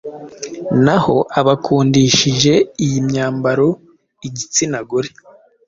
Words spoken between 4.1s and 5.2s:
igitsina gore